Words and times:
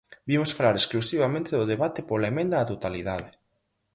Vimos 0.29 0.51
falar 0.57 0.75
exclusivamente 0.77 1.53
do 1.59 1.69
debate 1.73 1.99
pola 2.09 2.29
emenda 2.31 2.61
á 2.61 2.63
totalidade. 2.73 3.29